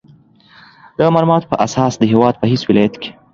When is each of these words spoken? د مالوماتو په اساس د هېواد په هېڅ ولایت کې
د 0.97 0.99
مالوماتو 1.13 1.49
په 1.51 1.55
اساس 1.65 1.93
د 1.97 2.03
هېواد 2.11 2.35
په 2.37 2.45
هېڅ 2.51 2.61
ولایت 2.69 2.95
کې 3.01 3.09